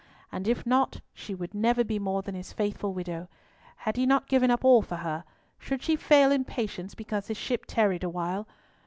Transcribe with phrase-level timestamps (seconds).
[0.31, 3.27] And if not, she would never be more than his faithful widow.
[3.75, 5.23] Had he not given up all for her?
[5.59, 8.47] Should she fail in patience because his ship tarried awhile?